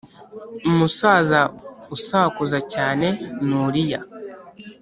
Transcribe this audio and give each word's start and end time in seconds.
umusaza 0.69 1.39
usakuza 1.95 2.59
cyane 2.73 3.07
ni 3.45 3.55
uriya 3.63 3.99